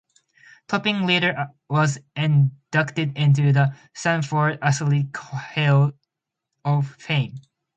Topping 0.67 1.05
later 1.05 1.49
was 1.69 1.99
inducted 2.15 3.15
into 3.15 3.53
the 3.53 3.75
Stanford 3.93 4.57
Athletics 4.63 5.19
Hall 5.19 5.91
of 6.65 6.95
Fame. 6.95 7.35